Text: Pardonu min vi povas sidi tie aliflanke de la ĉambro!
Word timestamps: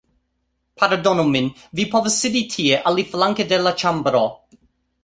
Pardonu 0.83 1.25
min 1.35 1.49
vi 1.81 1.85
povas 1.93 2.17
sidi 2.25 2.43
tie 2.55 2.81
aliflanke 2.95 3.51
de 3.55 3.65
la 3.69 3.77
ĉambro! 3.85 4.29